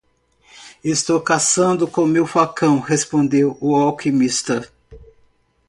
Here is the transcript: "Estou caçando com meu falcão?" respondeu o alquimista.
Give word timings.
"Estou 0.83 1.21
caçando 1.21 1.87
com 1.87 2.07
meu 2.07 2.25
falcão?" 2.25 2.79
respondeu 2.79 3.55
o 3.61 3.75
alquimista. 3.75 4.67